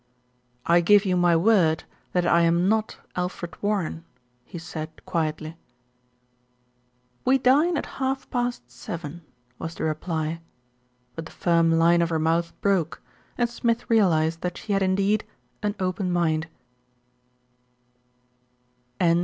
[0.65, 4.03] "I give you my word that I am not Alfred Warren,"
[4.43, 5.57] he said quietly.
[7.23, 9.21] "We dine at half past seven,"
[9.59, 10.41] was the reply;
[11.13, 12.99] but the firm line of her mouth broke,
[13.37, 15.23] and Smith realised that she had indeed
[15.61, 16.47] an open mind.